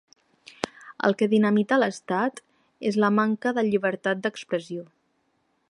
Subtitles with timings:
[1.09, 2.41] El que dinamita l’estat
[2.93, 4.89] és la manca de llibertat d’expressió.